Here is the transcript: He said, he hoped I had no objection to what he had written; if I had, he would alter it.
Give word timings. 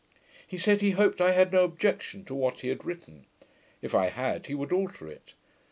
He 0.47 0.57
said, 0.57 0.81
he 0.81 0.89
hoped 0.97 1.21
I 1.21 1.33
had 1.33 1.51
no 1.53 1.63
objection 1.63 2.25
to 2.25 2.33
what 2.33 2.61
he 2.61 2.69
had 2.69 2.83
written; 2.85 3.27
if 3.83 3.93
I 3.93 4.09
had, 4.09 4.47
he 4.47 4.55
would 4.55 4.73
alter 4.73 5.07
it. 5.07 5.35